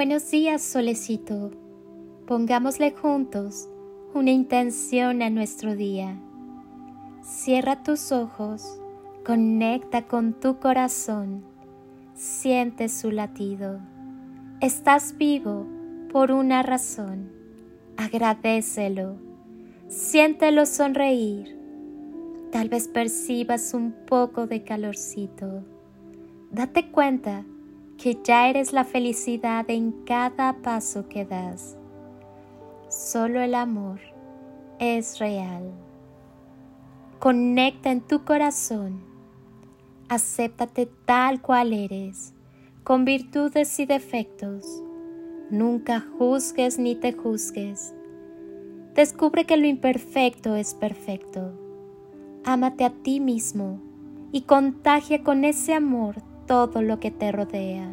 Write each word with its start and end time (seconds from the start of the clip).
Buenos 0.00 0.30
días, 0.30 0.62
solecito. 0.62 1.50
Pongámosle 2.26 2.92
juntos 2.92 3.68
una 4.14 4.30
intención 4.30 5.20
a 5.20 5.28
nuestro 5.28 5.76
día. 5.76 6.18
Cierra 7.22 7.82
tus 7.82 8.10
ojos, 8.10 8.80
conecta 9.26 10.06
con 10.08 10.32
tu 10.40 10.58
corazón, 10.58 11.44
siente 12.14 12.88
su 12.88 13.10
latido. 13.10 13.78
Estás 14.62 15.18
vivo 15.18 15.66
por 16.10 16.32
una 16.32 16.62
razón. 16.62 17.30
Agradecelo, 17.98 19.18
siéntelo 19.88 20.64
sonreír. 20.64 21.58
Tal 22.50 22.70
vez 22.70 22.88
percibas 22.88 23.74
un 23.74 23.92
poco 24.06 24.46
de 24.46 24.64
calorcito. 24.64 25.62
Date 26.50 26.90
cuenta 26.90 27.44
que 28.00 28.18
ya 28.24 28.48
eres 28.48 28.72
la 28.72 28.84
felicidad 28.84 29.68
en 29.68 29.92
cada 30.06 30.54
paso 30.62 31.06
que 31.06 31.26
das. 31.26 31.76
Solo 32.88 33.42
el 33.42 33.54
amor 33.54 34.00
es 34.78 35.18
real. 35.18 35.70
Conecta 37.18 37.90
en 37.90 38.00
tu 38.00 38.24
corazón. 38.24 39.02
Acéptate 40.08 40.88
tal 41.04 41.42
cual 41.42 41.74
eres, 41.74 42.32
con 42.84 43.04
virtudes 43.04 43.78
y 43.78 43.84
defectos. 43.84 44.82
Nunca 45.50 46.00
juzgues 46.00 46.78
ni 46.78 46.96
te 46.96 47.12
juzgues. 47.12 47.94
Descubre 48.94 49.44
que 49.44 49.58
lo 49.58 49.66
imperfecto 49.66 50.56
es 50.56 50.74
perfecto. 50.74 51.52
Ámate 52.44 52.86
a 52.86 52.90
ti 52.90 53.20
mismo 53.20 53.78
y 54.32 54.42
contagia 54.42 55.22
con 55.22 55.44
ese 55.44 55.74
amor 55.74 56.29
todo 56.50 56.82
lo 56.82 56.98
que 56.98 57.12
te 57.12 57.30
rodea. 57.30 57.92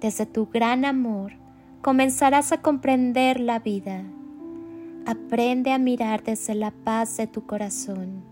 Desde 0.00 0.24
tu 0.24 0.46
gran 0.46 0.86
amor 0.86 1.34
comenzarás 1.82 2.50
a 2.50 2.62
comprender 2.62 3.40
la 3.40 3.58
vida. 3.58 4.04
Aprende 5.04 5.70
a 5.70 5.76
mirar 5.76 6.22
desde 6.22 6.54
la 6.54 6.70
paz 6.70 7.18
de 7.18 7.26
tu 7.26 7.46
corazón. 7.46 8.24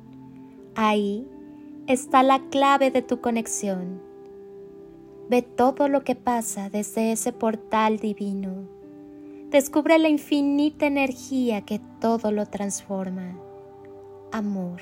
Ahí 0.75 1.29
está 1.87 2.23
la 2.23 2.41
clave 2.49 2.91
de 2.91 3.03
tu 3.03 3.21
conexión. 3.21 4.01
Ve 5.29 5.43
todo 5.43 5.89
lo 5.89 6.03
que 6.03 6.15
pasa 6.15 6.71
desde 6.71 7.13
ese 7.13 7.35
portal 7.35 7.99
divino. 7.99 8.71
Descubre 9.51 9.99
la 9.99 10.09
infinita 10.09 10.87
energía 10.87 11.61
que 11.61 11.79
todo 12.01 12.33
lo 12.33 12.47
transforma. 12.47 13.37
Amor. 14.33 14.81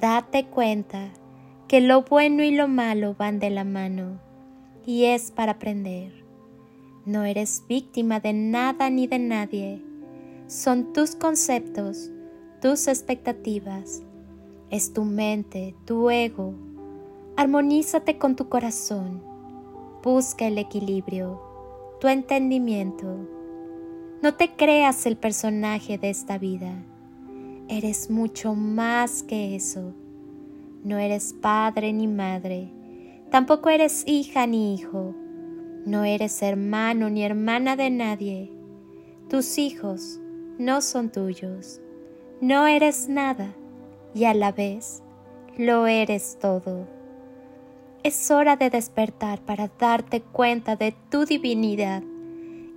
Date 0.00 0.46
cuenta 0.46 1.12
que 1.74 1.80
lo 1.80 2.02
bueno 2.02 2.44
y 2.44 2.52
lo 2.52 2.68
malo 2.68 3.16
van 3.18 3.40
de 3.40 3.50
la 3.50 3.64
mano 3.64 4.20
y 4.86 5.06
es 5.06 5.32
para 5.32 5.50
aprender. 5.54 6.12
No 7.04 7.24
eres 7.24 7.64
víctima 7.68 8.20
de 8.20 8.32
nada 8.32 8.90
ni 8.90 9.08
de 9.08 9.18
nadie. 9.18 9.82
Son 10.46 10.92
tus 10.92 11.16
conceptos, 11.16 12.12
tus 12.62 12.86
expectativas. 12.86 14.04
Es 14.70 14.92
tu 14.92 15.02
mente, 15.02 15.74
tu 15.84 16.10
ego. 16.10 16.54
Armonízate 17.36 18.18
con 18.18 18.36
tu 18.36 18.48
corazón. 18.48 19.20
Busca 20.00 20.46
el 20.46 20.58
equilibrio, 20.58 21.42
tu 22.00 22.06
entendimiento. 22.06 23.16
No 24.22 24.34
te 24.34 24.54
creas 24.54 25.06
el 25.06 25.16
personaje 25.16 25.98
de 25.98 26.10
esta 26.10 26.38
vida. 26.38 26.84
Eres 27.66 28.10
mucho 28.10 28.54
más 28.54 29.24
que 29.24 29.56
eso 29.56 29.92
no 30.84 30.98
eres 30.98 31.34
padre 31.40 31.92
ni 31.94 32.06
madre, 32.06 32.68
tampoco 33.30 33.70
eres 33.70 34.04
hija 34.06 34.46
ni 34.46 34.74
hijo, 34.74 35.14
no 35.86 36.04
eres 36.04 36.42
hermano 36.42 37.08
ni 37.08 37.24
hermana 37.24 37.74
de 37.74 37.90
nadie. 37.90 38.52
Tus 39.28 39.58
hijos 39.58 40.20
no 40.58 40.82
son 40.82 41.10
tuyos, 41.10 41.80
no 42.42 42.66
eres 42.66 43.08
nada 43.08 43.54
y 44.14 44.24
a 44.24 44.34
la 44.34 44.52
vez 44.52 45.02
lo 45.56 45.86
eres 45.86 46.38
todo. 46.40 46.86
Es 48.02 48.30
hora 48.30 48.56
de 48.56 48.68
despertar 48.68 49.40
para 49.40 49.70
darte 49.78 50.20
cuenta 50.20 50.76
de 50.76 50.94
tu 51.10 51.24
divinidad 51.24 52.02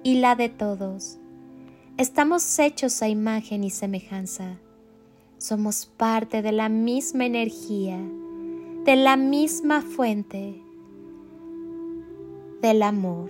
y 0.03 0.21
la 0.21 0.35
de 0.35 0.47
todos. 0.47 1.19
Estamos 1.97 2.57
hechos 2.59 3.01
a 3.01 3.09
imagen 3.09 3.65
y 3.65 3.69
semejanza 3.69 4.59
somos 5.37 5.85
parte 5.85 6.41
de 6.41 6.51
la 6.51 6.67
misma 6.67 7.25
energía, 7.25 7.99
de 8.85 8.95
la 8.95 9.17
misma 9.17 9.81
fuente 9.81 10.63
del 12.61 12.81
amor. 12.81 13.29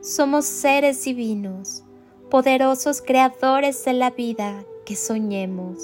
Somos 0.00 0.44
seres 0.44 1.04
divinos, 1.04 1.82
poderosos 2.30 3.00
creadores 3.00 3.84
de 3.84 3.94
la 3.94 4.10
vida 4.10 4.64
que 4.84 4.96
soñemos. 4.96 5.78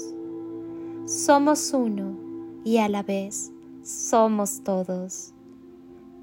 Somos 1.05 1.73
uno 1.73 2.15
y 2.63 2.77
a 2.77 2.87
la 2.87 3.03
vez 3.03 3.51
somos 3.83 4.63
todos. 4.63 5.33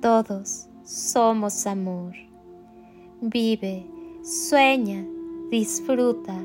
Todos 0.00 0.66
somos 0.84 1.66
amor. 1.66 2.12
Vive, 3.20 3.86
sueña, 4.22 5.06
disfruta, 5.50 6.36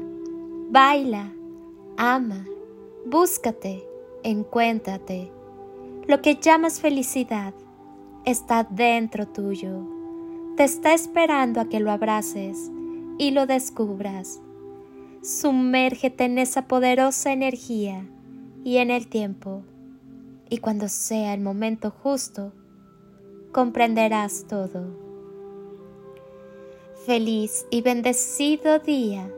baila 0.69 1.31
ama, 1.97 2.45
búscate, 3.07 3.83
encuéntrate. 4.23 5.31
Lo 6.07 6.21
que 6.21 6.35
llamas 6.35 6.79
felicidad 6.79 7.53
está 8.23 8.63
dentro 8.63 9.27
tuyo. 9.27 9.83
Te 10.55 10.63
está 10.63 10.93
esperando 10.93 11.59
a 11.59 11.65
que 11.65 11.79
lo 11.79 11.91
abraces 11.91 12.71
y 13.17 13.31
lo 13.31 13.47
descubras. 13.47 14.39
Sumérgete 15.23 16.25
en 16.25 16.37
esa 16.37 16.67
poderosa 16.67 17.33
energía 17.33 18.05
y 18.63 18.77
en 18.77 18.91
el 18.91 19.07
tiempo. 19.07 19.63
Y 20.49 20.59
cuando 20.59 20.87
sea 20.87 21.33
el 21.33 21.41
momento 21.41 21.91
justo, 21.91 22.53
comprenderás 23.51 24.45
todo. 24.47 24.85
Feliz 27.05 27.65
y 27.71 27.81
bendecido 27.81 28.79
día, 28.79 29.29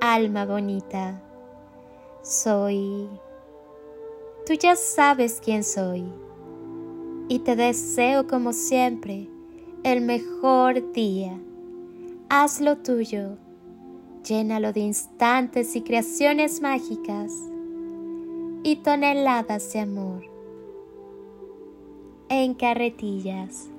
alma 0.00 0.44
bonita 0.44 1.22
soy. 2.28 3.08
Tú 4.46 4.52
ya 4.52 4.76
sabes 4.76 5.40
quién 5.42 5.64
soy 5.64 6.04
y 7.28 7.40
te 7.40 7.56
deseo 7.56 8.26
como 8.26 8.52
siempre 8.52 9.28
el 9.82 10.02
mejor 10.02 10.92
día. 10.92 11.38
Hazlo 12.28 12.78
tuyo, 12.78 13.38
llénalo 14.24 14.72
de 14.72 14.80
instantes 14.80 15.74
y 15.74 15.82
creaciones 15.82 16.60
mágicas 16.60 17.32
y 18.62 18.76
toneladas 18.76 19.72
de 19.72 19.80
amor 19.80 20.24
en 22.28 22.54
carretillas. 22.54 23.70